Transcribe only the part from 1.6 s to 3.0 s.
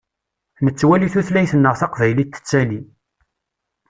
taqbaylit tettali.